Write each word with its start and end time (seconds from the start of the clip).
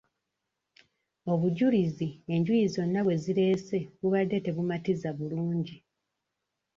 Obujulizi 1.31 2.07
enjuyi 2.33 2.65
zonna 2.73 2.99
bwe 3.05 3.15
zireese 3.23 3.77
bubadde 3.99 4.37
tebumatiza 4.45 5.09
bulungi. 5.17 5.77